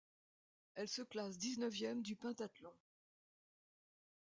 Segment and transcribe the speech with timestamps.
[0.73, 2.73] Elle se classe dix-neuvième du pentathlon.